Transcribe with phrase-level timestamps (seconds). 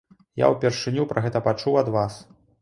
[0.43, 2.17] Я ўпершыню пра гэта пачуў ад вас.